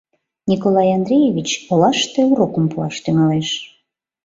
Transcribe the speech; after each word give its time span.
Николай 0.49 0.89
Андреевич 0.97 1.49
олаште 1.71 2.19
урокым 2.31 2.65
пуаш 2.71 2.95
тӱҥалеш. 3.03 3.49